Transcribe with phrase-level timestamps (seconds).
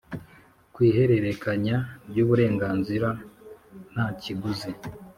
[0.73, 1.77] kw ihererekanya
[2.09, 3.09] ry uburenganzira
[3.91, 4.71] nta kiguzi